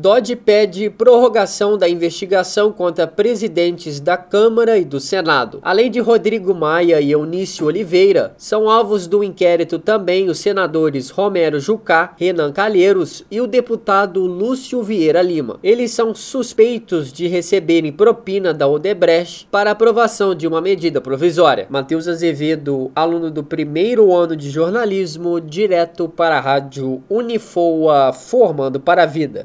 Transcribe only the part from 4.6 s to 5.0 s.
e do